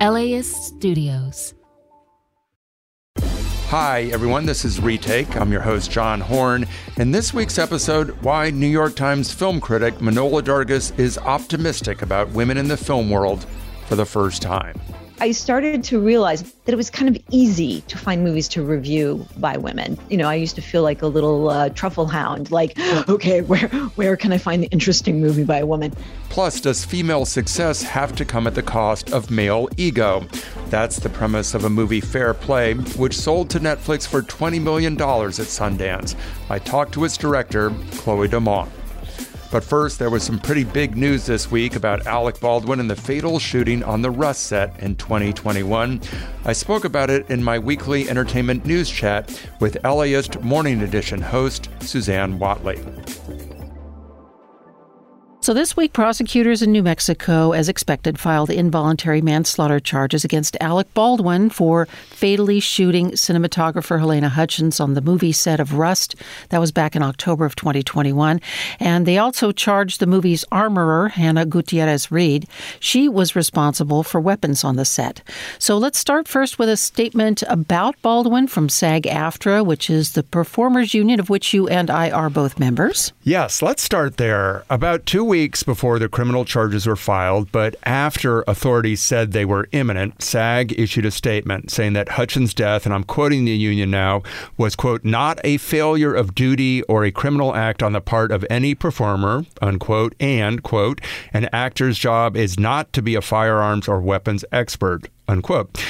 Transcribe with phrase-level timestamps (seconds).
[0.00, 1.52] LAist Studios.
[3.68, 4.46] Hi, everyone.
[4.46, 5.36] This is Retake.
[5.36, 6.66] I'm your host, John Horn.
[6.96, 12.30] In this week's episode, why New York Times film critic Manohla Dargis is optimistic about
[12.30, 13.44] women in the film world
[13.88, 14.80] for the first time.
[15.22, 19.26] I started to realize that it was kind of easy to find movies to review
[19.36, 19.98] by women.
[20.08, 23.68] You know, I used to feel like a little uh, truffle hound, like, okay, where
[23.96, 25.92] where can I find the interesting movie by a woman?
[26.30, 30.26] Plus, does female success have to come at the cost of male ego?
[30.70, 34.94] That's the premise of a movie Fair Play, which sold to Netflix for $20 million
[34.94, 36.14] at Sundance.
[36.48, 38.70] I talked to its director, Chloe Domont.
[39.50, 42.94] But first, there was some pretty big news this week about Alec Baldwin and the
[42.94, 46.00] fatal shooting on the Rust set in 2021.
[46.44, 51.68] I spoke about it in my weekly entertainment news chat with LAist Morning Edition host
[51.80, 52.78] Susanne Whatley.
[55.42, 60.92] So, this week, prosecutors in New Mexico, as expected, filed involuntary manslaughter charges against Alec
[60.92, 66.14] Baldwin for fatally shooting cinematographer Halyna Hutchins on the movie set of Rust.
[66.50, 68.38] That was back in October of 2021.
[68.80, 72.46] And they also charged the movie's armorer, Hannah Gutierrez Reed.
[72.78, 75.22] She was responsible for weapons on the set.
[75.58, 80.22] So, let's start first with a statement about Baldwin from SAG AFTRA, which is the
[80.22, 83.14] performers union of which you and I are both members.
[83.24, 84.64] Yes, let's start there.
[84.68, 89.68] About two weeks before the criminal charges were filed, but after authorities said they were
[89.70, 94.24] imminent, SAG issued a statement saying that Hutchins' death, and I'm quoting the union now,
[94.56, 98.44] was, quote, not a failure of duty or a criminal act on the part of
[98.50, 101.00] any performer, unquote, and, quote,
[101.32, 105.80] an actor's job is not to be a firearms or weapons expert, unquote.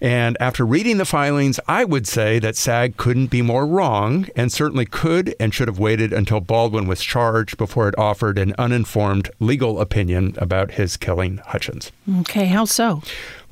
[0.00, 4.52] And after reading the filings, I would say that SAG couldn't be more wrong and
[4.52, 9.30] certainly could and should have waited until Baldwin was charged before it offered an uninformed
[9.40, 11.90] legal opinion about his killing Hutchins.
[12.20, 13.02] Okay, how so?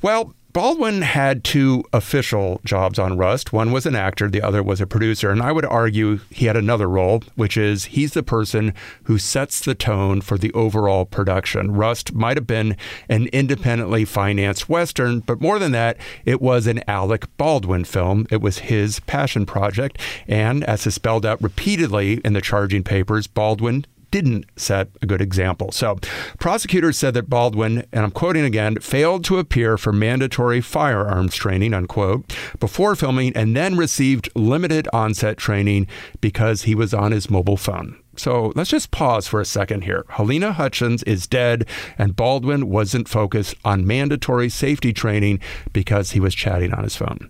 [0.01, 3.53] Well, Baldwin had two official jobs on Rust.
[3.53, 5.29] One was an actor, the other was a producer.
[5.29, 8.73] And I would argue he had another role, which is he's the person
[9.03, 11.73] who sets the tone for the overall production.
[11.73, 12.75] Rust might have been
[13.07, 15.95] an independently financed Western, but more than that,
[16.25, 18.25] it was an Alec Baldwin film.
[18.31, 20.01] It was his passion project.
[20.27, 25.21] And as is spelled out repeatedly in the charging papers, Baldwin didn't set a good
[25.21, 25.71] example.
[25.71, 25.97] So,
[26.39, 31.73] prosecutors said that Baldwin, and I'm quoting again, failed to appear for mandatory firearms training,
[31.73, 35.87] unquote, before filming and then received limited onset training
[36.21, 37.97] because he was on his mobile phone.
[38.17, 40.03] So let's just pause for a second here.
[40.09, 45.39] Halyna Hutchins is dead, and Baldwin wasn't focused on mandatory safety training
[45.71, 47.29] because he was chatting on his phone.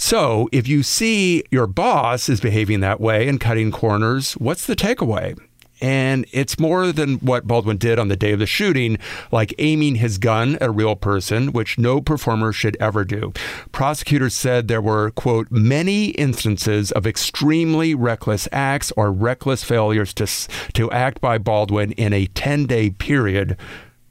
[0.00, 4.76] So, if you see your boss is behaving that way and cutting corners, what's the
[4.76, 5.36] takeaway?
[5.80, 8.98] And it's more than what Baldwin did on the day of the shooting,
[9.30, 13.32] like aiming his gun at a real person, which no performer should ever do.
[13.72, 20.26] Prosecutors said there were, quote, many instances of extremely reckless acts or reckless failures to,
[20.72, 23.56] to act by Baldwin in a 10 day period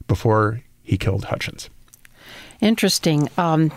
[0.06, 1.68] before he killed Hutchins.
[2.60, 3.28] Interesting.
[3.36, 3.70] Um,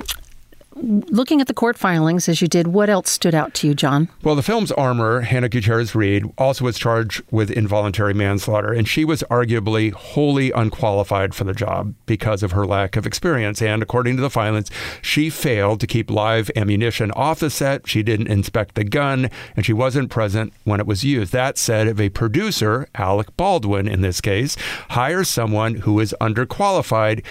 [0.75, 4.07] Looking at the court filings as you did, what else stood out to you, John?
[4.23, 9.03] Well, the film's armor, Hannah Gutierrez Reed, also was charged with involuntary manslaughter, and she
[9.03, 13.61] was arguably wholly unqualified for the job because of her lack of experience.
[13.61, 14.71] And according to the filings,
[15.01, 19.65] she failed to keep live ammunition off the set, she didn't inspect the gun, and
[19.65, 21.33] she wasn't present when it was used.
[21.33, 24.55] That said, if a producer, Alec Baldwin in this case,
[24.91, 27.25] hires someone who is underqualified,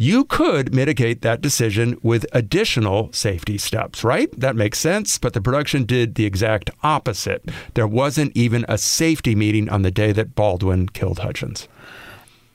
[0.00, 4.30] you could mitigate that decision with additional safety steps, right?
[4.40, 5.18] That makes sense.
[5.18, 7.44] But the production did the exact opposite.
[7.74, 11.68] There wasn't even a safety meeting on the day that Baldwin killed Hutchins.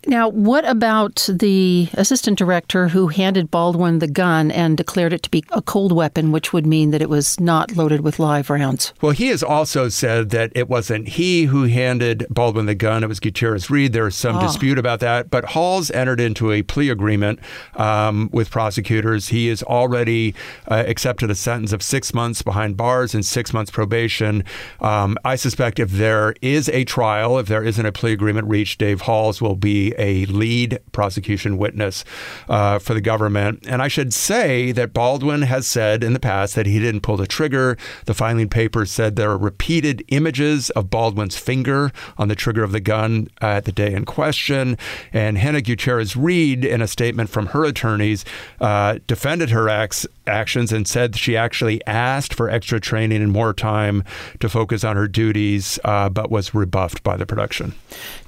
[0.07, 5.31] Now, what about the assistant director who handed Baldwin the gun and declared it to
[5.31, 8.93] be a cold weapon, which would mean that it was not loaded with live rounds?
[9.01, 13.07] Well, he has also said that it wasn't he who handed Baldwin the gun, it
[13.07, 13.93] was Gutierrez Reed.
[13.93, 14.41] There's some oh.
[14.41, 15.31] dispute about that.
[15.31, 17.39] But Halls entered into a plea agreement
[17.75, 19.29] um, with prosecutors.
[19.29, 20.35] He has already
[20.67, 24.43] uh, accepted a sentence of six months behind bars and six months probation.
[24.81, 28.79] Um, I suspect if there is a trial, if there isn't a plea agreement reached,
[28.79, 32.03] Dave Halls will be a lead prosecution witness
[32.49, 33.65] uh, for the government.
[33.67, 37.17] And I should say that Baldwin has said in the past that he didn't pull
[37.17, 37.77] the trigger.
[38.05, 42.71] The filing papers said there are repeated images of Baldwin's finger on the trigger of
[42.71, 44.77] the gun at the day in question.
[45.13, 48.25] And Hannah Gutierrez Reed, in a statement from her attorneys,
[48.61, 53.53] uh, defended her acts, actions and said she actually asked for extra training and more
[53.53, 54.03] time
[54.39, 57.73] to focus on her duties, uh, but was rebuffed by the production.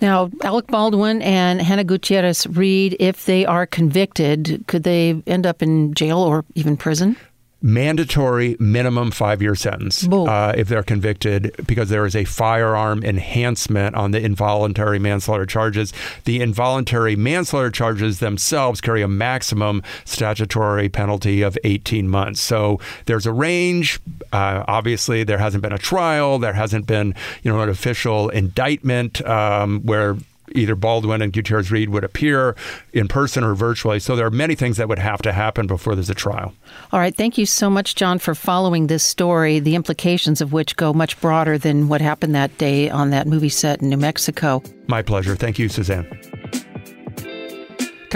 [0.01, 5.61] Now, Alec Baldwin and Hannah Gutierrez Reed, if they are convicted, could they end up
[5.61, 7.17] in jail or even prison?
[7.61, 13.95] mandatory minimum five year sentence uh, if they're convicted because there is a firearm enhancement
[13.95, 15.91] on the involuntary manslaughter charges.
[16.25, 22.41] The involuntary manslaughter charges themselves carry a maximum statutory penalty of 18 months.
[22.41, 23.99] So there's a range.
[24.31, 26.39] Uh, obviously, there hasn't been a trial.
[26.39, 30.15] There hasn't been, you know, an official indictment um, where
[30.53, 32.55] either Baldwin and Gutierrez Reed would appear
[32.93, 33.99] in person or virtually.
[33.99, 36.53] So there are many things that would have to happen before there's a trial.
[36.91, 37.15] All right.
[37.15, 41.19] Thank you so much, John, for following this story, the implications of which go much
[41.21, 44.63] broader than what happened that day on that movie set in New Mexico.
[44.87, 45.35] My pleasure.
[45.35, 46.07] Thank you, Susanne.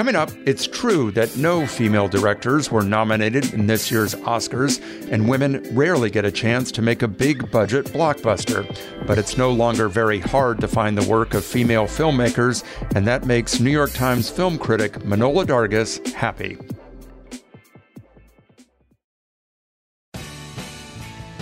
[0.02, 4.82] Coming up, it's true that no female directors were nominated in this year's Oscars,
[5.12, 8.66] and women rarely get a chance to make a big budget blockbuster.
[9.06, 12.64] But it's no longer very hard to find the work of female filmmakers,
[12.96, 16.58] and that makes New York Times film critic Manohla Dargis happy.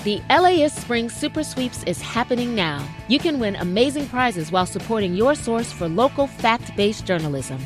[0.03, 2.85] The LAist Spring Super Sweeps is happening now.
[3.07, 7.65] You can win amazing prizes while supporting your source for local fact based journalism.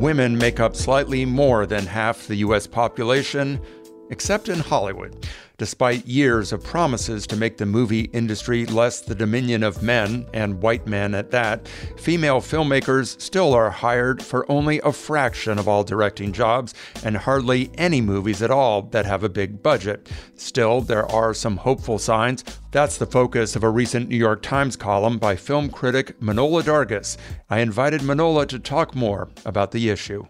[0.00, 2.66] Women make up slightly more than half the U.S.
[2.66, 3.60] population,
[4.08, 5.28] except in Hollywood.
[5.60, 10.62] Despite years of promises to make the movie industry less the dominion of men, and
[10.62, 11.68] white men at that,
[11.98, 16.72] female filmmakers still are hired for only a fraction of all directing jobs,
[17.04, 20.08] and hardly any movies at all that have a big budget.
[20.34, 22.42] Still, there are some hopeful signs.
[22.70, 27.18] That's the focus of a recent New York Times column by film critic Manohla Dargis.
[27.50, 30.24] I invited Manohla to talk more about the issue.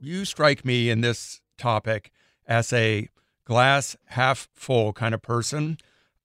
[0.00, 2.10] You strike me in this topic
[2.46, 3.08] as a
[3.46, 5.78] glass half full kind of person.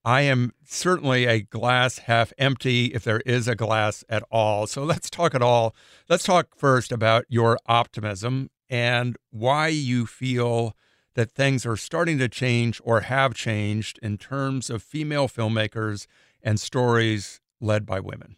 [0.03, 4.67] I am certainly a glass half empty if there is a glass at all.
[4.67, 5.75] So let's talk at all.
[6.09, 10.75] Let's talk first about your optimism and why you feel
[11.13, 16.07] that things are starting to change or have changed in terms of female filmmakers
[16.41, 18.37] and stories led by women.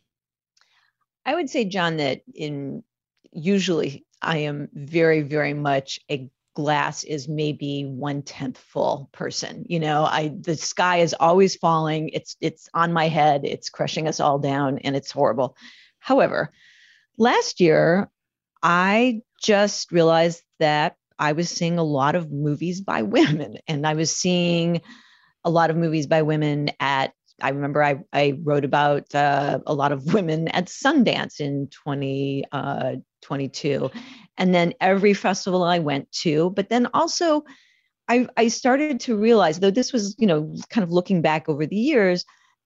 [1.25, 2.83] I would say, John, that in
[3.31, 9.79] usually I am very, very much a glass is maybe one tenth full person you
[9.79, 10.05] know?
[10.05, 12.09] I the sky is always falling.
[12.09, 13.41] It's it's on my head.
[13.43, 15.55] It's crushing us all down and it's horrible.
[15.99, 16.51] However
[17.17, 18.09] last year
[18.61, 23.93] i just realized that i was seeing a lot of movies by women and i
[23.93, 24.81] was seeing
[25.43, 29.73] a lot of movies by women at I remember I, I wrote about uh, a
[29.73, 33.85] lot of women at Sundance in 2022.
[33.85, 33.89] Uh,
[34.37, 37.43] and then every festival I went to, but then also
[38.07, 41.65] I, I started to realize, though this was, you know, kind of looking back over
[41.65, 42.25] the years,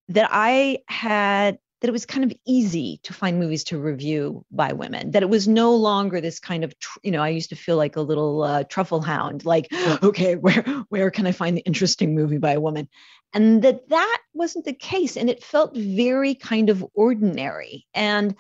[0.09, 4.73] that I had that it was kind of easy to find movies to review by
[4.73, 7.77] women that it was no longer this kind of you know i used to feel
[7.77, 9.67] like a little uh, truffle hound like
[10.01, 12.87] okay where where can i find the interesting movie by a woman?
[13.33, 17.85] And that that wasn't the case and it felt very kind of ordinary.
[17.93, 18.35] And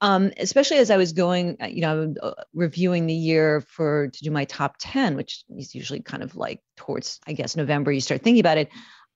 [0.00, 4.24] um, especially as I was going, uh, you know, uh, reviewing the year for to
[4.24, 8.00] do my top 10, which is usually kind of like towards, I guess, November, you
[8.00, 8.68] start thinking about it.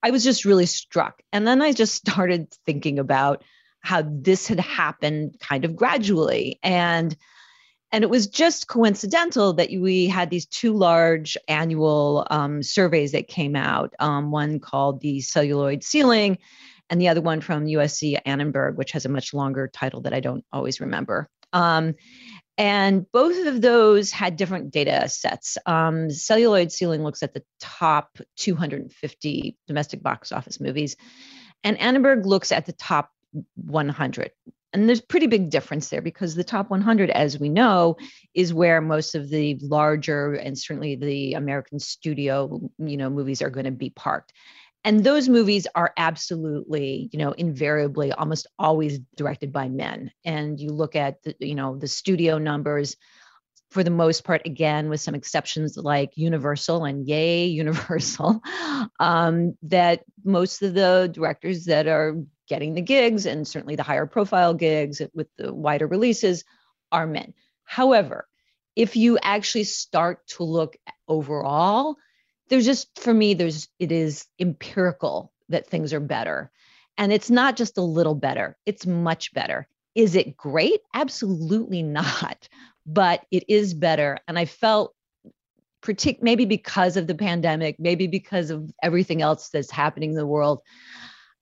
[0.02, 1.20] I was just really struck.
[1.32, 3.44] And then I just started thinking about
[3.80, 6.58] how this had happened kind of gradually.
[6.62, 7.16] And
[7.92, 13.26] and it was just coincidental that we had these two large annual um, surveys that
[13.26, 16.38] came out um, one called the celluloid ceiling
[16.90, 20.20] and the other one from usc annenberg which has a much longer title that i
[20.20, 21.94] don't always remember um,
[22.60, 25.56] and both of those had different data sets.
[25.64, 30.94] Um, Celluloid Ceiling looks at the top 250 domestic box office movies,
[31.64, 33.10] and Annenberg looks at the top
[33.56, 34.30] 100.
[34.72, 37.96] And there's pretty big difference there because the top 100, as we know,
[38.34, 43.50] is where most of the larger and certainly the American studio, you know, movies are
[43.50, 44.32] going to be parked
[44.84, 50.10] and those movies are absolutely you know invariably almost always directed by men.
[50.24, 52.96] And you look at the you know the studio numbers
[53.70, 58.40] for the most part again with some exceptions like universal and yay universal
[59.00, 62.16] um, that most of the directors that are
[62.48, 66.44] getting the gigs and certainly the higher profile gigs with the wider releases
[66.90, 67.32] are men.
[67.64, 68.26] However
[68.76, 70.76] if you actually start to look
[71.08, 71.96] overall
[72.50, 76.50] there's just for me there's it is empirical that things are better.
[76.98, 79.66] And it's not just a little better it's much better.
[79.94, 80.80] Is it great?
[80.94, 82.48] Absolutely not.
[82.86, 84.18] But it is better.
[84.28, 84.94] And i felt
[85.82, 90.26] partic- maybe because of the pandemic maybe because of everything else that's happening in the
[90.26, 90.60] world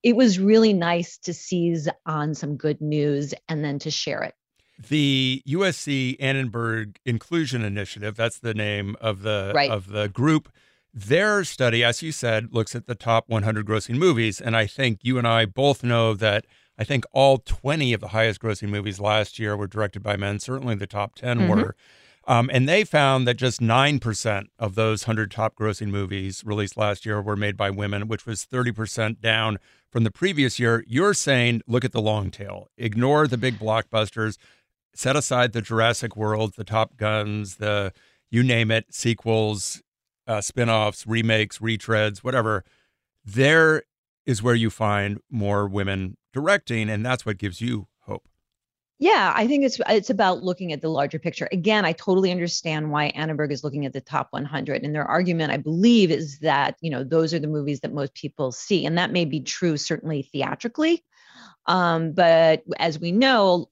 [0.03, 4.35] it was really nice to seize on some good news and then to share it.
[4.89, 9.71] The USC Annenberg Inclusion Initiative, that's the name of the right.
[9.71, 10.51] of the group
[10.99, 14.41] their study, as you said, looks at the top 100 grossing movies.
[14.41, 16.45] And I think you and I both know that
[16.79, 20.39] I think all 20 of the highest grossing movies last year were directed by men.
[20.39, 21.51] Certainly the top 10 mm-hmm.
[21.51, 21.77] were.
[22.27, 27.07] Um, and they found that just 9% of those 100 top grossing movies released last
[27.07, 29.59] year were made by women, which was 30% down
[29.91, 30.85] from the previous year.
[30.87, 34.37] You're saying look at the long tail, ignore the big blockbusters,
[34.95, 37.93] set aside the Jurassic World, the Top Guns, the
[38.31, 39.83] you name it, sequels,
[40.29, 42.65] uh, spin-offs, remakes, retreads, whatever,
[43.25, 43.83] there
[44.27, 48.29] is where you find more women directing, and that's what gives you hope.
[49.01, 51.49] Yeah, I think it's it's about looking at the larger picture.
[51.51, 55.53] Again, I totally understand why Annenberg is looking at the top 100, and their argument,
[55.53, 58.99] I believe, is that you know those are the movies that most people see, and
[58.99, 61.05] that may be true certainly theatrically,
[61.67, 63.71] um, but as we know,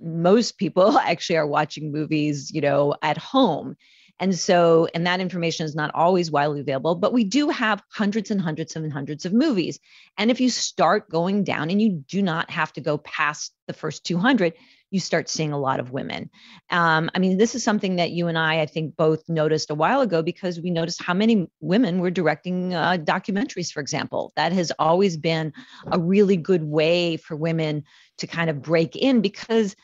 [0.00, 3.76] most people actually are watching movies, you know, at home.
[4.20, 8.30] And so, and that information is not always widely available, but we do have hundreds
[8.30, 9.78] and hundreds and hundreds of movies.
[10.16, 13.72] And if you start going down and you do not have to go past the
[13.72, 14.54] first 200,
[14.90, 16.30] you start seeing a lot of women.
[16.70, 19.74] Um, I mean, this is something that you and I, I think, both noticed a
[19.74, 24.32] while ago because we noticed how many women were directing uh, documentaries, for example.
[24.36, 25.52] That has always been
[25.92, 27.84] a really good way for women
[28.18, 29.76] to kind of break in because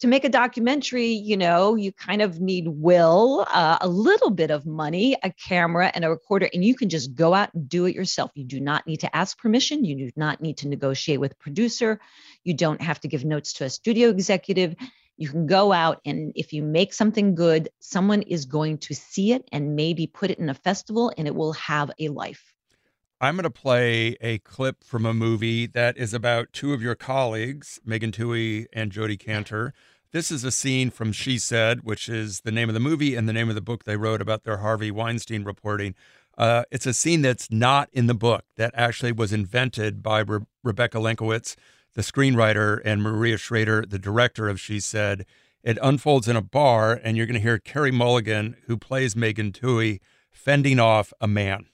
[0.00, 4.50] to make a documentary, you know, you kind of need will, uh, a little bit
[4.50, 7.86] of money, a camera, and a recorder, and you can just go out and do
[7.86, 8.30] it yourself.
[8.34, 9.84] You do not need to ask permission.
[9.84, 12.00] You do not need to negotiate with a producer.
[12.44, 14.74] You don't have to give notes to a studio executive.
[15.16, 19.32] You can go out, and if you make something good, someone is going to see
[19.32, 22.54] it and maybe put it in a festival, and it will have a life.
[23.20, 26.94] I'm going to play a clip from a movie that is about two of your
[26.94, 29.72] colleagues, Megan Twohey and Jodi Kantor.
[30.12, 33.28] This is a scene from She Said, which is the name of the movie and
[33.28, 35.96] the name of the book they wrote about their Harvey Weinstein reporting.
[36.36, 40.46] Uh, it's a scene that's not in the book, that actually was invented by Re-
[40.62, 41.56] Rebecca Lenkiewicz,
[41.94, 45.26] the screenwriter, and Maria Schrader, the director of She Said.
[45.64, 49.50] It unfolds in a bar, and you're going to hear Carey Mulligan, who plays Megan
[49.50, 49.98] Twohey,
[50.30, 51.66] fending off a man.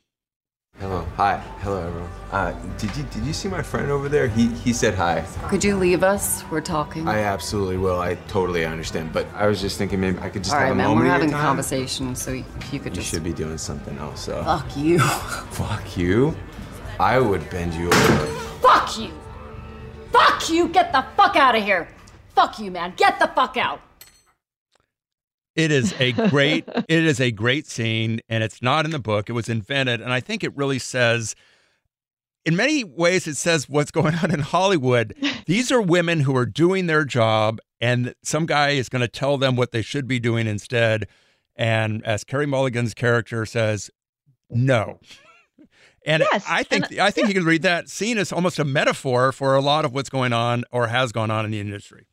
[0.80, 1.06] Hello.
[1.16, 1.36] Hi.
[1.60, 2.10] Hello, everyone.
[2.32, 4.26] Uh, did you did you see my friend over there?
[4.26, 5.24] He he said hi.
[5.48, 6.42] Could you leave us?
[6.50, 7.06] We're talking.
[7.06, 8.00] I absolutely will.
[8.00, 9.12] I totally understand.
[9.12, 10.88] But I was just thinking maybe I could just All have right, a man.
[10.88, 13.96] moment We're having a conversation, so if you could You just should be doing something
[13.98, 14.24] else.
[14.24, 14.42] So.
[14.42, 14.98] fuck you.
[15.54, 16.34] Fuck you.
[16.98, 18.26] I would bend you over.
[18.60, 19.10] fuck you.
[20.12, 20.68] Fuck you.
[20.68, 21.86] Get the fuck out of here.
[22.34, 22.94] Fuck you, man.
[22.96, 23.80] Get the fuck out.
[25.56, 29.28] It is a great it is a great scene and it's not in the book.
[29.28, 31.34] It was invented and I think it really says
[32.44, 35.14] in many ways, it says what's going on in Hollywood.
[35.46, 39.38] These are women who are doing their job, and some guy is going to tell
[39.38, 41.08] them what they should be doing instead.
[41.56, 43.90] And as Carey Mulligan's character says,
[44.50, 45.00] no.
[46.06, 48.64] And yes, I think and, I think you can read that scene as almost a
[48.64, 52.06] metaphor for a lot of what's going on or has gone on in the industry.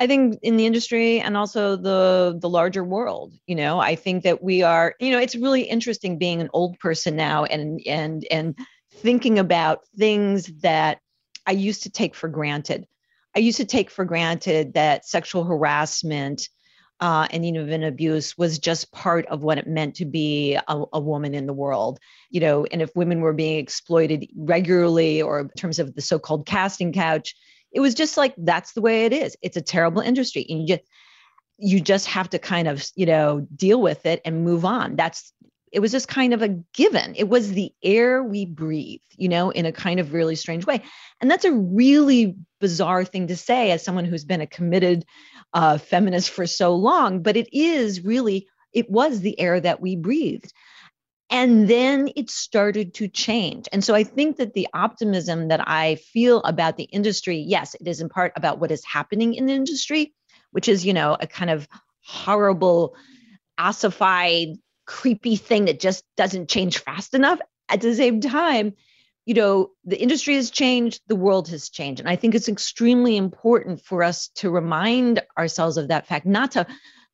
[0.00, 4.22] I think in the industry and also the the larger world, you know, I think
[4.22, 8.26] that we are, you know, it's really interesting being an old person now and and
[8.30, 8.56] and
[8.92, 11.00] thinking about things that
[11.46, 12.86] I used to take for granted.
[13.34, 16.48] I used to take for granted that sexual harassment
[17.00, 20.98] uh, and even abuse was just part of what it meant to be a, a,
[20.98, 22.00] woman in the world.
[22.30, 26.46] You know, and if women were being exploited regularly or in terms of the so-called
[26.46, 27.36] casting couch,
[27.72, 29.36] it was just like that's the way it is.
[29.42, 30.88] It's a terrible industry, and you just
[31.58, 34.96] you just have to kind of you know deal with it and move on.
[34.96, 35.32] That's
[35.70, 37.14] it was just kind of a given.
[37.16, 40.82] It was the air we breathe you know, in a kind of really strange way.
[41.20, 45.04] And that's a really bizarre thing to say as someone who's been a committed
[45.52, 49.96] uh, feminist for so long, but it is really, it was the air that we
[49.96, 50.52] breathed.
[51.30, 53.66] And then it started to change.
[53.70, 57.86] And so I think that the optimism that I feel about the industry, yes, it
[57.86, 60.14] is in part about what is happening in the industry,
[60.52, 61.68] which is, you know, a kind of
[62.00, 62.96] horrible,
[63.58, 64.48] ossified,
[64.86, 67.40] creepy thing that just doesn't change fast enough.
[67.68, 68.72] At the same time,
[69.26, 72.00] you know, the industry has changed, the world has changed.
[72.00, 76.52] And I think it's extremely important for us to remind ourselves of that fact, not
[76.52, 76.66] to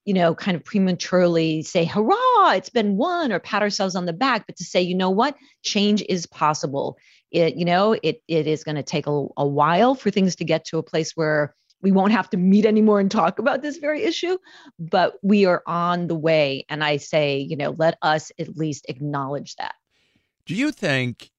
[0.04, 4.12] you know, kind of prematurely say, hurrah, it's been won, or pat ourselves on the
[4.12, 6.98] back, but to say, you know what, change is possible.
[7.30, 10.44] It, you know, it it is going to take a, a while for things to
[10.44, 13.76] get to a place where we won't have to meet anymore and talk about this
[13.76, 14.38] very issue,
[14.78, 16.64] but we are on the way.
[16.70, 19.74] And I say, you know, let us at least acknowledge that.
[20.46, 21.30] Do you think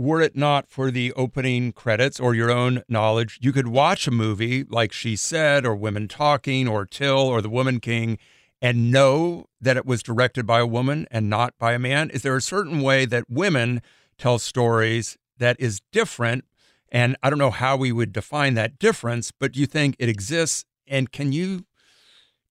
[0.00, 4.10] were it not for the opening credits or your own knowledge, you could watch a
[4.10, 8.16] movie like She Said or Women Talking or Till or The Woman King
[8.62, 12.08] and know that it was directed by a woman and not by a man?
[12.08, 13.82] Is there a certain way that women
[14.16, 16.46] tell stories that is different?
[16.88, 20.08] And I don't know how we would define that difference, but do you think it
[20.08, 20.64] exists?
[20.86, 21.66] And can you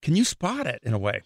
[0.04, 1.24] can you spot it in a way?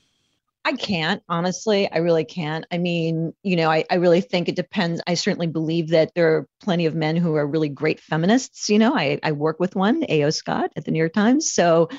[0.65, 1.91] I can't, honestly.
[1.91, 2.65] I really can't.
[2.71, 5.01] I mean, you know, I, I really think it depends.
[5.07, 8.69] I certainly believe that there are plenty of men who are really great feminists.
[8.69, 10.29] You know, I, I work with one, A.O.
[10.29, 11.51] Scott at the New York Times.
[11.51, 11.89] So,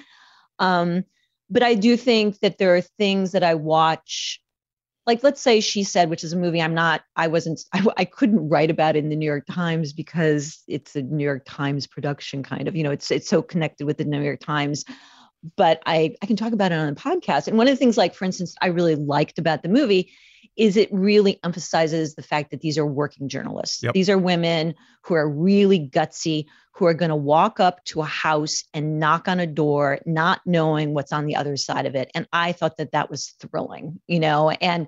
[0.58, 1.04] um,
[1.50, 4.41] but I do think that there are things that I watch,
[5.06, 8.04] like let's say She Said, which is a movie I'm not, I wasn't, I, I
[8.06, 12.43] couldn't write about in the New York Times because it's a New York Times production
[12.43, 14.86] kind of, you know, it's, it's so connected with the New York Times
[15.57, 17.49] but I, I can talk about it on a podcast.
[17.49, 20.13] And one of the things, like, for instance, I really liked about the movie
[20.57, 23.83] is it really emphasizes the fact that these are working journalists.
[23.83, 23.95] Yep.
[23.95, 28.07] These are women who are really gutsy, who are going to walk up to a
[28.07, 32.11] house and knock on a door, not knowing what's on the other side of it.
[32.15, 34.87] And I thought that that was thrilling, you know, and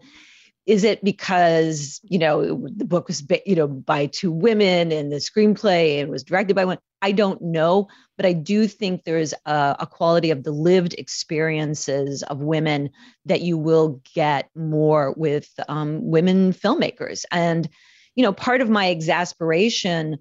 [0.66, 5.16] is it because you know the book was you know by two women and the
[5.16, 6.78] screenplay and was directed by one?
[7.02, 12.22] I don't know but i do think there's a, a, quality of the lived experiences
[12.24, 12.90] of women
[13.26, 17.24] that you will get more with um, women filmmakers.
[17.30, 17.68] And
[18.14, 20.18] you know part of my exasperation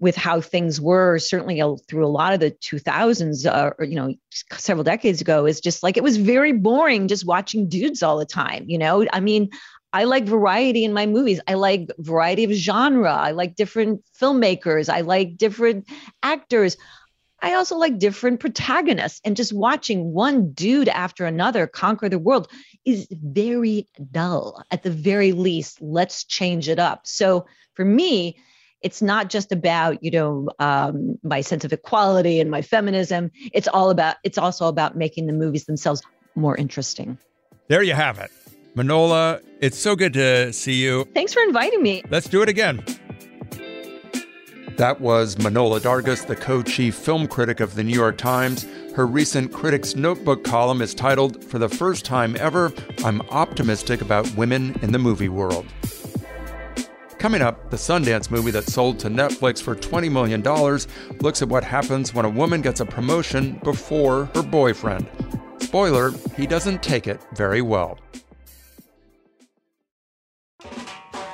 [0.00, 4.14] with how things were certainly through a lot of the 2000s uh, or you know
[4.52, 8.26] several decades ago is just like it was very boring just watching dudes all the
[8.26, 9.06] time you know?
[9.12, 9.50] I mean
[9.94, 11.40] I like variety in my movies.
[11.46, 13.14] I like variety of genre.
[13.14, 14.92] I like different filmmakers.
[14.92, 15.88] I like different
[16.20, 16.76] actors.
[17.40, 19.20] I also like different protagonists.
[19.24, 22.50] And just watching one dude after another conquer the world
[22.84, 24.64] is very dull.
[24.72, 27.06] At the very least, let's change it up.
[27.06, 28.36] So for me,
[28.80, 33.30] it's not just about you know um, my sense of equality and my feminism.
[33.52, 34.16] It's all about.
[34.24, 36.02] It's also about making the movies themselves
[36.34, 37.16] more interesting.
[37.68, 38.32] There you have it.
[38.76, 41.04] Manohla, it's so good to see you.
[41.14, 42.02] Thanks for inviting me.
[42.10, 42.84] Let's do it again.
[44.76, 48.66] That was Manohla Dargis, the co chief film critic of the New York Times.
[48.96, 52.72] Her recent Critics Notebook column is titled, For the First Time Ever,
[53.04, 55.66] I'm Optimistic About Women in the Movie World.
[57.20, 60.42] Coming up, the Sundance movie that sold to Netflix for $20 million
[61.20, 65.08] looks at what happens when a woman gets a promotion before her boyfriend.
[65.60, 67.98] Spoiler, he doesn't take it very well.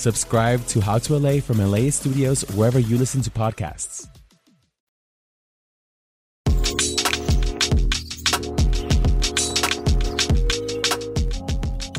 [0.00, 4.08] Subscribe to How to LA from LAist Studios wherever you listen to podcasts.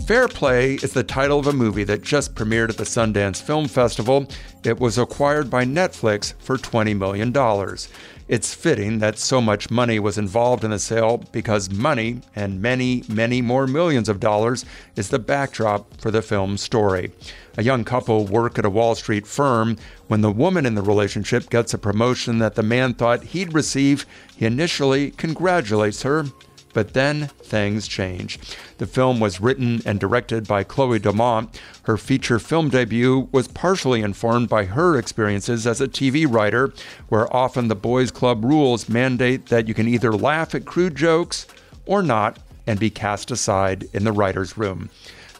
[0.08, 3.68] Fair Play is the title of a movie that just premiered at the Sundance Film
[3.68, 4.28] Festival.
[4.66, 7.32] It was acquired by Netflix for $20 million.
[8.28, 13.04] It's fitting that so much money was involved in the sale because money, and many,
[13.08, 17.12] many more millions of dollars, is the backdrop for the film's story.
[17.58, 19.78] A young couple work at a Wall Street firm.
[20.08, 24.06] When the woman in the relationship gets a promotion that the man thought he'd receive,
[24.36, 26.26] he initially congratulates her
[26.74, 28.40] but then things change.
[28.78, 31.60] The film was written and directed by Chloe Domont.
[31.84, 36.74] Her feature film debut was partially informed by her experiences as a TV writer,
[37.10, 41.46] where often the boys' club rules mandate that you can either laugh at crude jokes
[41.86, 44.90] or not and be cast aside in the writer's room.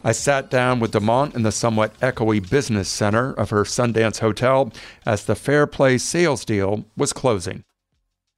[0.04, 4.72] I sat down with Domont in the somewhat echoey business center of her Sundance hotel
[5.06, 7.64] as the Fair Play sales deal was closing.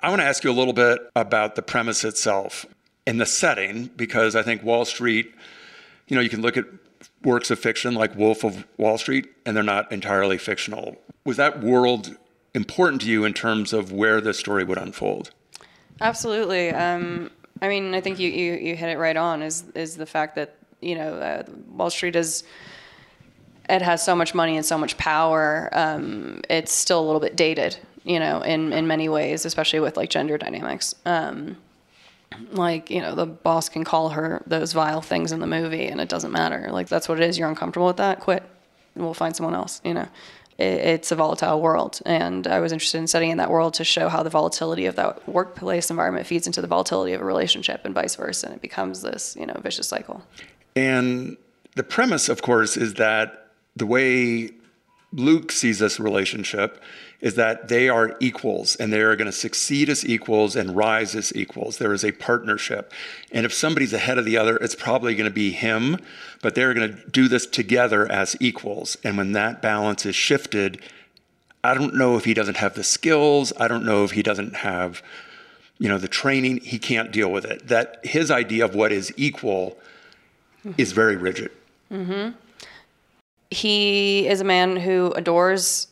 [0.01, 2.65] I want to ask you a little bit about the premise itself
[3.07, 5.33] and the setting because I think Wall Street,
[6.09, 6.65] you know, you can look at
[7.23, 10.97] works of fiction like Wolf of Wall Street and they're not entirely fictional.
[11.23, 12.17] Was that world
[12.53, 15.31] important to you in terms of where the story would unfold?
[16.01, 16.71] Absolutely.
[16.71, 20.05] Um, I mean, I think you, you, you hit it right on is, is the
[20.05, 22.43] fact that, you know, uh, Wall Street is,
[23.69, 25.69] it has so much money and so much power.
[25.71, 29.97] Um, it's still a little bit dated, you know, in, in many ways, especially with
[29.97, 30.95] like gender dynamics.
[31.05, 31.57] Um,
[32.51, 35.99] like you know the boss can call her those vile things in the movie and
[36.01, 36.69] it doesn't matter.
[36.71, 37.37] Like that's what it is.
[37.37, 38.19] You're uncomfortable with that?
[38.19, 38.43] Quit.
[38.95, 40.07] We'll find someone else you know.
[40.57, 41.99] It, it's a volatile world.
[42.05, 45.27] And i was interested in studying that world to show how the volatility of that
[45.27, 48.47] workplace environment feeds into the volatility of a relationship and vice versa.
[48.47, 50.23] And it becomes this you know vicious cycle
[50.75, 51.37] and
[51.75, 54.49] the premise of course is that the way
[55.11, 56.81] luke sees this relationship
[57.23, 61.15] is that they are equals and they are going to succeed as equals and rise
[61.15, 61.77] as equals.
[61.77, 62.91] There is a partnership.
[63.31, 65.99] And if somebody's ahead of the other, it's probably going to be him,
[66.41, 68.97] but they're going to do this together as equals.
[69.05, 70.81] And when that balance is shifted,
[71.63, 74.57] I don't know if he doesn't have the skills, I don't know if he doesn't
[74.57, 75.01] have
[75.79, 77.67] you know the training, he can't deal with it.
[77.67, 79.77] That his idea of what is equal
[80.65, 80.79] mm-hmm.
[80.79, 81.51] is very rigid.
[81.89, 82.29] hmm
[83.49, 85.87] He is a man who adores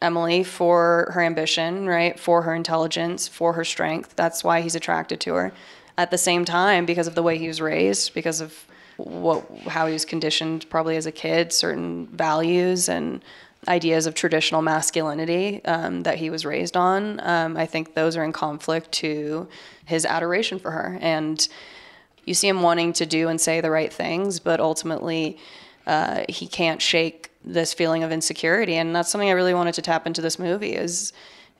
[0.00, 2.18] Emily for her ambition, right?
[2.18, 4.14] For her intelligence, for her strength.
[4.16, 5.52] That's why he's attracted to her.
[5.96, 8.64] At the same time, because of the way he was raised, because of
[8.96, 13.22] what how he was conditioned probably as a kid, certain values and
[13.66, 17.20] ideas of traditional masculinity um, that he was raised on.
[17.20, 19.48] Um, I think those are in conflict to
[19.84, 20.98] his adoration for her.
[21.00, 21.46] And
[22.28, 25.38] you see him wanting to do and say the right things, but ultimately
[25.86, 29.82] uh, he can't shake this feeling of insecurity, and that's something I really wanted to
[29.82, 31.12] tap into this movie is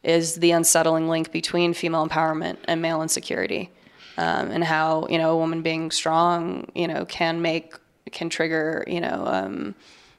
[0.04, 3.70] is the unsettling link between female empowerment and male insecurity,
[4.18, 7.74] um, and how you know a woman being strong, you know, can make
[8.12, 9.74] can trigger you know um,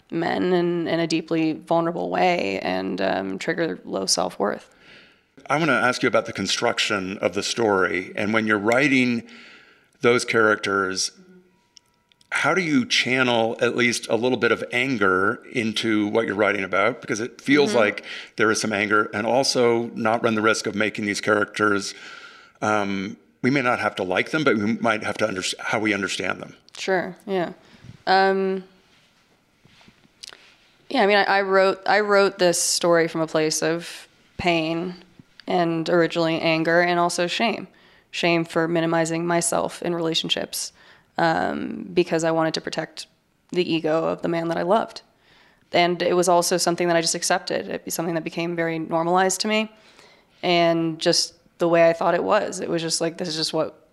[0.09, 4.73] men in, in a deeply vulnerable way and um, trigger low self worth.
[5.47, 9.29] I want to ask you about the construction of the story, and when you're writing
[10.01, 11.11] those characters
[12.31, 16.63] how do you channel at least a little bit of anger into what you're writing
[16.63, 17.01] about?
[17.01, 17.79] Because it feels mm-hmm.
[17.79, 21.95] like there is some anger, and also not run the risk of making these characters.
[22.61, 25.79] Um, we may not have to like them, but we might have to understand how
[25.79, 26.55] we understand them.
[26.77, 27.15] Sure.
[27.25, 27.53] Yeah.
[28.05, 28.63] Um,
[30.89, 31.03] yeah.
[31.03, 34.07] I mean, I, I wrote I wrote this story from a place of
[34.37, 34.95] pain
[35.47, 37.67] and originally anger and also shame,
[38.11, 40.71] shame for minimizing myself in relationships
[41.17, 43.07] um, because I wanted to protect
[43.51, 45.01] the ego of the man that I loved.
[45.71, 47.67] And it was also something that I just accepted.
[47.67, 49.71] It was something that became very normalized to me,
[50.41, 52.59] and just the way I thought it was.
[52.59, 53.87] It was just like this is just what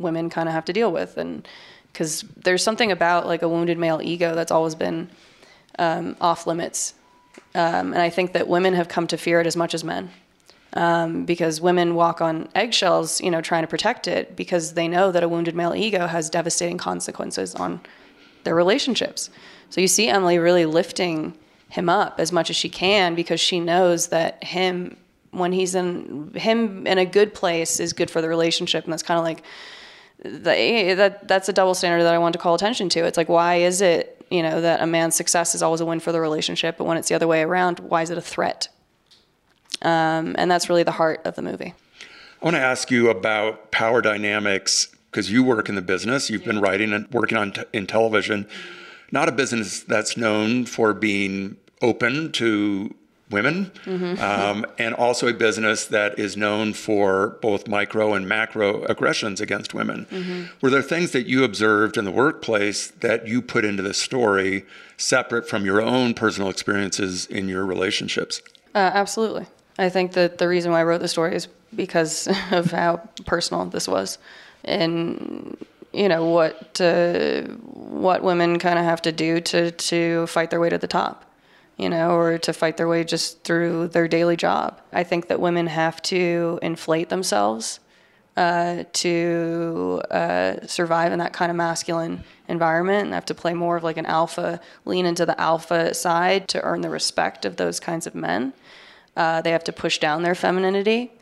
[0.00, 1.46] women kind of have to deal with and
[1.92, 5.10] because there's something about like a wounded male ego that's always been
[5.78, 6.94] um, off limits
[7.54, 10.10] um, and i think that women have come to fear it as much as men
[10.74, 15.10] um, because women walk on eggshells you know trying to protect it because they know
[15.12, 17.80] that a wounded male ego has devastating consequences on
[18.44, 19.30] their relationships
[19.68, 21.34] so you see emily really lifting
[21.68, 24.96] him up as much as she can because she knows that him
[25.30, 29.02] when he's in him in a good place is good for the relationship and that's
[29.02, 29.42] kind of like
[30.22, 33.04] the, that that's a double standard that I want to call attention to.
[33.04, 36.00] It's like why is it you know that a man's success is always a win
[36.00, 38.68] for the relationship, but when it's the other way around, why is it a threat?
[39.82, 41.74] Um, and that's really the heart of the movie.
[42.40, 46.30] I want to ask you about power dynamics because you work in the business.
[46.30, 48.46] You've been writing and working on t- in television.
[49.12, 52.94] Not a business that's known for being open to
[53.30, 54.20] women, mm-hmm.
[54.22, 59.72] um, and also a business that is known for both micro and macro aggressions against
[59.72, 60.06] women.
[60.10, 60.44] Mm-hmm.
[60.60, 64.64] Were there things that you observed in the workplace that you put into this story
[64.96, 68.42] separate from your own personal experiences in your relationships?
[68.74, 69.46] Uh, absolutely.
[69.80, 73.64] I think that the reason why I wrote the story is because of how personal
[73.66, 74.18] this was,
[74.64, 75.56] and
[75.92, 80.60] you know what uh, what women kind of have to do to to fight their
[80.60, 81.24] way to the top
[81.80, 84.78] you know, or to fight their way just through their daily job.
[84.92, 87.80] I think that women have to inflate themselves
[88.36, 93.78] uh, to uh, survive in that kind of masculine environment and have to play more
[93.78, 97.80] of like an alpha, lean into the alpha side to earn the respect of those
[97.80, 98.52] kinds of men.
[99.16, 101.12] Uh, they have to push down their femininity.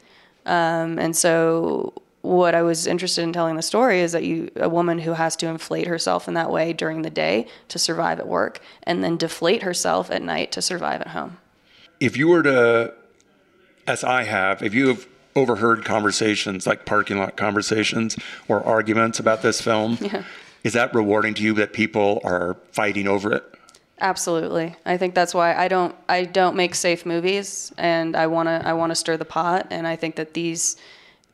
[0.47, 4.69] Um, and so what I was interested in telling the story is that you a
[4.69, 8.27] woman who has to inflate herself in that way during the day to survive at
[8.27, 11.39] work and then deflate herself at night to survive at home.
[12.01, 12.95] If you were to
[13.87, 18.17] as I have, if you have overheard conversations like parking lot conversations
[18.49, 20.25] or arguments about this film, yeah.
[20.65, 23.55] is that rewarding to you that people are fighting over it?
[24.01, 24.77] Absolutely.
[24.87, 28.63] I think that's why I don't I don't make safe movies and I want to
[28.65, 30.77] I want to stir the pot and I think that these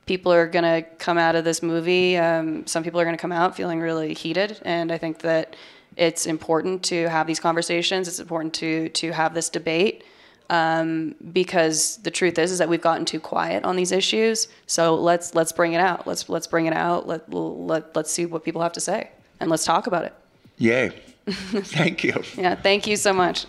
[0.06, 2.16] people are going to come out of this movie.
[2.16, 5.56] Um, some people are going to come out feeling really heated, and I think that
[5.96, 8.08] it's important to have these conversations.
[8.08, 10.04] It's important to to have this debate
[10.50, 14.48] um, because the truth is is that we've gotten too quiet on these issues.
[14.66, 16.06] So let's let's bring it out.
[16.06, 17.06] Let's let's bring it out.
[17.06, 20.14] Let let let's see what people have to say, and let's talk about it.
[20.58, 20.92] Yay!
[21.30, 22.22] thank you.
[22.36, 23.46] yeah, thank you so much.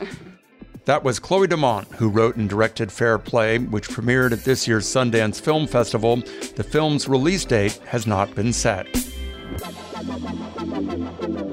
[0.86, 4.86] That was Chloe Domont, who wrote and directed Fair Play, which premiered at this year's
[4.86, 6.18] Sundance Film Festival.
[6.56, 8.86] The film's release date has not been set.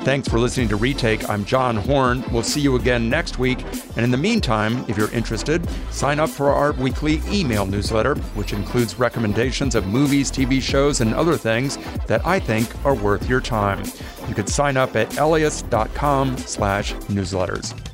[0.02, 1.28] Thanks for listening to Retake.
[1.30, 2.22] I'm John Horn.
[2.30, 3.64] We'll see you again next week.
[3.96, 8.52] And in the meantime, if you're interested, sign up for our weekly email newsletter, which
[8.52, 13.40] includes recommendations of movies, TV shows, and other things that I think are worth your
[13.40, 13.84] time.
[14.28, 17.91] You can sign up at LAist.com slash newsletters.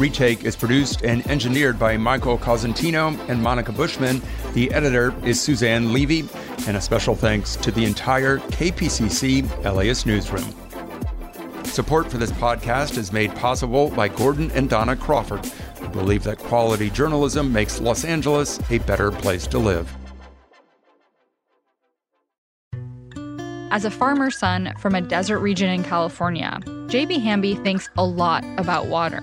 [0.00, 4.22] Retake is produced and engineered by Michael Cosentino and Monica Bushman.
[4.54, 6.26] The editor is Suzanne Levy.
[6.66, 10.54] And a special thanks to the entire KPCC LAist newsroom.
[11.64, 15.44] Support for this podcast is made possible by Gordon and Dona Crawford,
[15.78, 19.94] who believe that quality journalism makes Los Angeles a better place to live.
[23.70, 26.58] As a farmer's son from a desert region in California,
[26.88, 27.18] J.B.
[27.18, 29.22] Hamby thinks a lot about water.